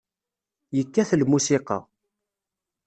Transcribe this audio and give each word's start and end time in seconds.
Yekkat 0.77 1.09
lmusiqa. 1.19 1.77